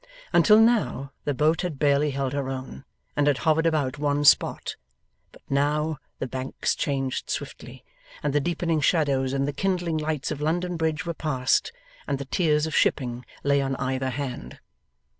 [0.33, 4.75] Until now, the boat had barely held her own, and had hovered about one spot;
[5.31, 7.85] but now, the banks changed swiftly,
[8.23, 11.71] and the deepening shadows and the kindling lights of London Bridge were passed,
[12.07, 14.57] and the tiers of shipping lay on either hand.